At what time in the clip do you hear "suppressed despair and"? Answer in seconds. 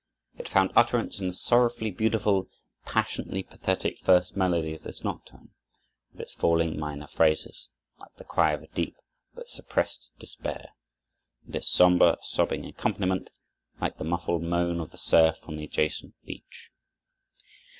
9.47-11.55